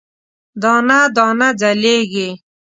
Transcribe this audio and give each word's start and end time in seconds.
دانه، 0.61 0.99
دانه 1.15 1.49
ځلیږې 1.59 2.29